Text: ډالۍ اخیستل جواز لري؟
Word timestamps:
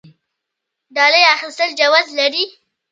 ډالۍ 0.95 1.23
اخیستل 1.35 1.69
جواز 1.79 2.05
لري؟ 2.19 2.43